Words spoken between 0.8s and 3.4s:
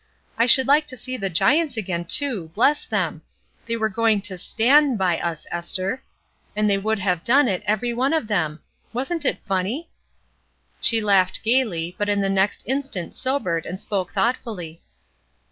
to see the giants again, too, bless them!